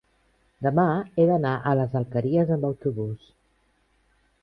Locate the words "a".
1.59-1.75